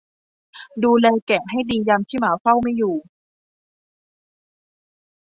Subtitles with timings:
[0.83, 2.95] ดูแลแกะให้ดียามที่หมาเฝ้าไม่อยู่